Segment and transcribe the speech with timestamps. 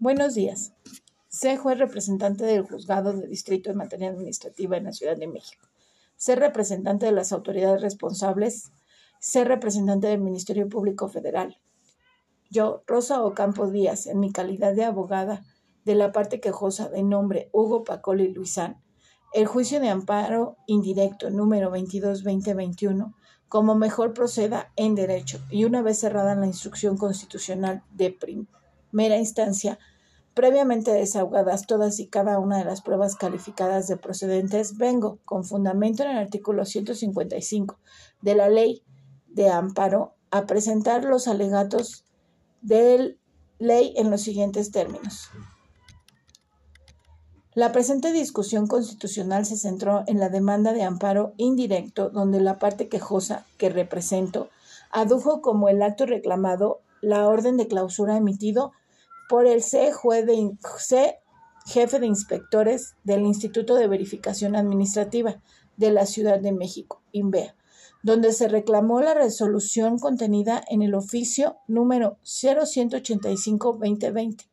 [0.00, 0.74] Buenos días.
[1.26, 5.66] Sé juez representante del juzgado de distrito en materia administrativa en la Ciudad de México.
[6.14, 8.70] Sé representante de las autoridades responsables.
[9.18, 11.58] Sé representante del Ministerio Público Federal.
[12.48, 15.42] Yo, Rosa Ocampo Díaz, en mi calidad de abogada
[15.84, 18.80] de la parte quejosa de nombre Hugo Pacoli Luisán,
[19.34, 23.16] el juicio de amparo indirecto número 22-2021,
[23.48, 28.10] como mejor proceda en derecho y una vez cerrada la instrucción constitucional de
[28.90, 29.78] primera instancia,
[30.34, 36.04] previamente desahogadas todas y cada una de las pruebas calificadas de procedentes, vengo, con fundamento
[36.04, 37.78] en el artículo 155
[38.22, 38.82] de la ley
[39.26, 42.04] de amparo, a presentar los alegatos
[42.60, 43.16] de
[43.58, 45.30] ley en los siguientes términos.
[47.54, 52.88] La presente discusión constitucional se centró en la demanda de amparo indirecto, donde la parte
[52.88, 54.48] quejosa que represento
[54.92, 58.72] adujo como el acto reclamado la orden de clausura emitido
[59.28, 59.92] por el C,
[60.24, 60.56] de,
[61.66, 65.42] jefe de inspectores del Instituto de Verificación Administrativa
[65.76, 67.54] de la Ciudad de México, INVEA,
[68.02, 74.48] donde se reclamó la resolución contenida en el oficio número 0185-2020,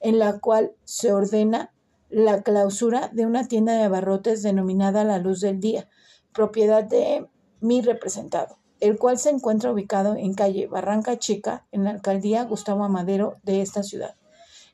[0.00, 1.72] en la cual se ordena
[2.08, 5.88] la clausura de una tienda de abarrotes denominada La Luz del Día,
[6.32, 7.28] propiedad de
[7.60, 12.84] mi representado, el cual se encuentra ubicado en calle Barranca Chica, en la alcaldía Gustavo
[12.84, 14.14] Amadero de esta ciudad,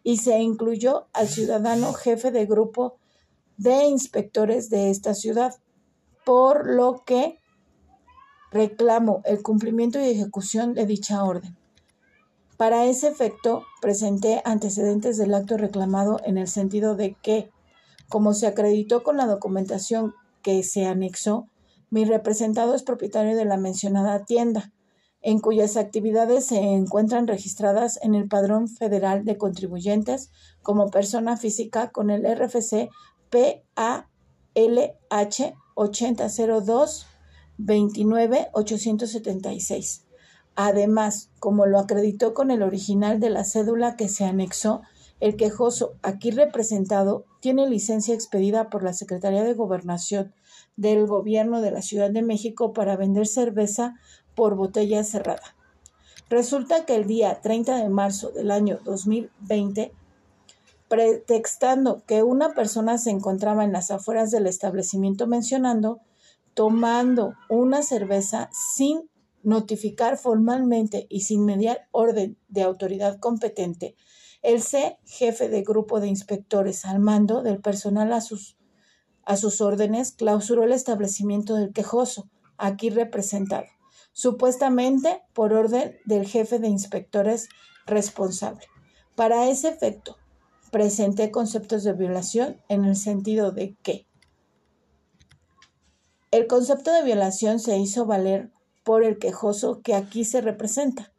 [0.02, 2.96] y se incluyó al ciudadano jefe de grupo
[3.56, 5.54] de inspectores de esta ciudad,
[6.24, 7.38] por lo que
[8.50, 11.56] reclamo el cumplimiento y ejecución de dicha orden.
[12.56, 17.50] Para ese efecto, presenté antecedentes del acto reclamado en el sentido de que,
[18.08, 21.48] como se acreditó con la documentación que se anexó,
[21.92, 24.72] mi representado es propietario de la mencionada tienda,
[25.20, 30.30] en cuyas actividades se encuentran registradas en el Padrón Federal de Contribuyentes
[30.62, 32.88] como persona física con el RFC
[33.28, 34.06] PALH
[35.74, 37.06] 8002
[37.58, 40.06] 29876
[40.54, 44.80] Además, como lo acreditó con el original de la cédula que se anexó,
[45.22, 50.34] el quejoso aquí representado tiene licencia expedida por la Secretaría de Gobernación
[50.74, 53.94] del Gobierno de la Ciudad de México para vender cerveza
[54.34, 55.54] por botella cerrada.
[56.28, 59.92] Resulta que el día 30 de marzo del año 2020,
[60.88, 66.00] pretextando que una persona se encontraba en las afueras del establecimiento mencionando,
[66.54, 69.08] tomando una cerveza sin
[69.44, 73.94] notificar formalmente y sin mediar orden de autoridad competente,
[74.42, 78.56] el C, jefe de grupo de inspectores al mando del personal a sus,
[79.24, 83.66] a sus órdenes, clausuró el establecimiento del quejoso, aquí representado,
[84.12, 87.48] supuestamente por orden del jefe de inspectores
[87.86, 88.66] responsable.
[89.14, 90.16] Para ese efecto,
[90.70, 94.06] presenté conceptos de violación en el sentido de que
[96.30, 98.50] el concepto de violación se hizo valer
[98.84, 101.12] por el quejoso que aquí se representa.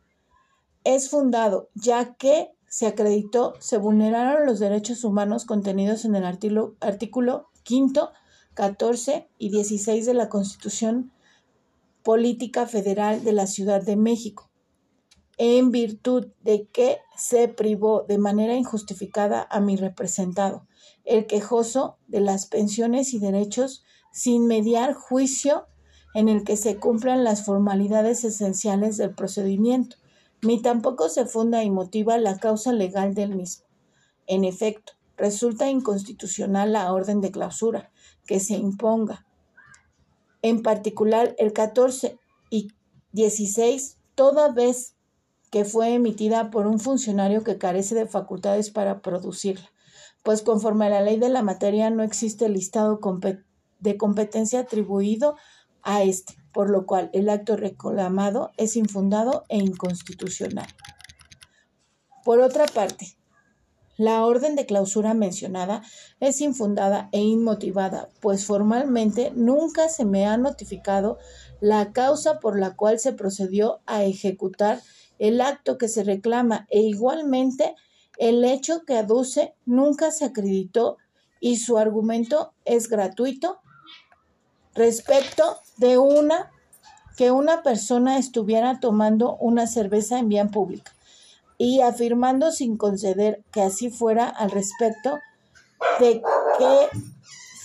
[0.84, 6.76] Es fundado, ya que se acreditó se vulneraron los derechos humanos contenidos en el artículo,
[6.80, 8.10] artículo 5,
[8.56, 11.12] 14 y 16 de la Constitución
[12.02, 14.50] Política Federal de la Ciudad de México,
[15.38, 20.66] en virtud de que se privó de manera injustificada a mi representado,
[21.06, 25.68] el quejoso, de las pensiones y derechos sin mediar juicio
[26.16, 29.98] en el que se cumplan las formalidades esenciales del procedimiento,
[30.44, 33.66] ni tampoco se funda y motiva la causa legal del mismo.
[34.28, 37.92] En efecto, resulta inconstitucional la orden de clausura
[38.26, 39.26] que se imponga.
[40.42, 42.74] En particular, el 14 y
[43.14, 44.96] 16, toda vez
[45.50, 49.72] que fue emitida por un funcionario que carece de facultades para producirla,
[50.24, 53.00] pues conforme a la ley de la materia no existe listado
[53.80, 55.36] de competencia atribuido
[55.84, 60.68] a este, por lo cual el acto reclamado es infundado e inconstitucional.
[62.24, 63.18] Por otra parte,
[63.98, 65.84] la orden de clausura mencionada
[66.20, 71.20] es infundada e inmotivada, pues formalmente nunca se me ha notificado
[71.60, 74.82] la causa por la cual se procedió a ejecutar
[75.20, 77.76] el acto que se reclama e igualmente
[78.18, 80.98] el hecho que aduce nunca se acreditó
[81.40, 83.60] y su argumento es gratuito
[84.76, 86.52] respecto de una
[87.18, 90.92] que una persona estuviera tomando una cerveza en vía pública
[91.58, 95.20] y afirmando sin conceder que así fuera al respecto
[96.00, 96.22] de
[96.58, 97.00] que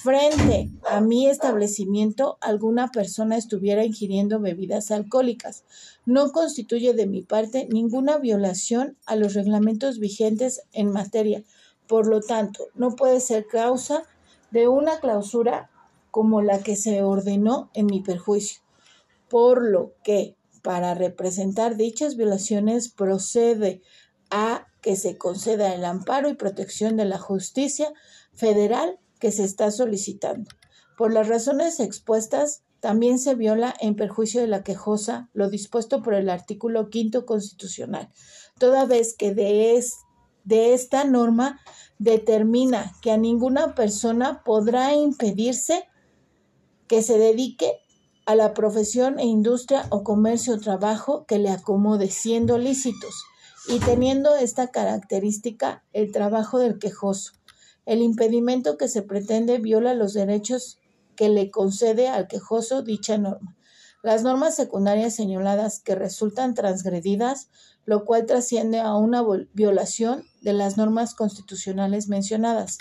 [0.02, 5.64] frente a mi establecimiento alguna persona estuviera ingiriendo bebidas alcohólicas.
[6.06, 11.42] No constituye de mi parte ninguna violación a los reglamentos vigentes en materia.
[11.86, 14.04] Por lo tanto, no puede ser causa
[14.50, 15.70] de una clausura
[16.10, 18.62] como la que se ordenó en mi perjuicio.
[19.28, 23.82] Por lo que, para representar dichas violaciones, procede
[24.30, 27.92] a que se conceda el amparo y protección de la justicia
[28.32, 30.50] federal que se está solicitando.
[30.96, 36.14] Por las razones expuestas, también se viola en perjuicio de la quejosa lo dispuesto por
[36.14, 38.10] el artículo quinto constitucional,
[38.58, 39.82] toda vez que de,
[40.44, 41.60] de esta norma
[41.98, 45.88] determina que a ninguna persona podrá impedirse
[46.88, 47.80] que se dedique
[48.26, 53.24] a la profesión e industria o comercio o trabajo que le acomode siendo lícitos
[53.68, 57.32] y teniendo esta característica el trabajo del quejoso
[57.88, 60.76] el impedimento que se pretende viola los derechos
[61.16, 63.56] que le concede al quejoso dicha norma.
[64.02, 67.48] Las normas secundarias señaladas que resultan transgredidas,
[67.86, 69.24] lo cual trasciende a una
[69.54, 72.76] violación de las normas constitucionales mencionadas,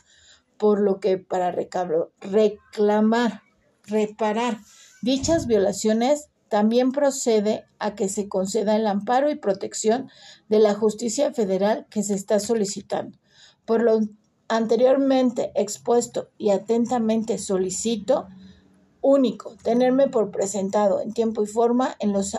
[0.58, 3.44] por lo que para reclamar,
[3.88, 4.60] reparar
[5.02, 10.10] dichas violaciones, también procede a que se conceda el amparo y protección
[10.50, 13.18] de la justicia federal que se está solicitando.
[13.66, 14.00] Por lo
[14.48, 18.28] anteriormente expuesto y atentamente solicito,
[19.02, 22.38] único, tenerme por presentado en tiempo y forma en los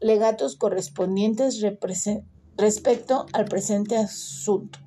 [0.00, 1.62] legatos correspondientes
[2.56, 4.78] respecto al presente asunto.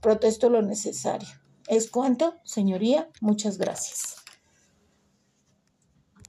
[0.00, 1.28] Protesto lo necesario.
[1.66, 3.10] Es cuanto, señoría.
[3.20, 4.16] Muchas gracias.